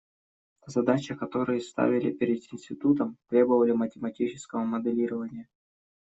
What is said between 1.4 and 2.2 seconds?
ставили